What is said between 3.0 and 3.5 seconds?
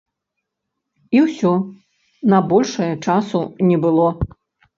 часу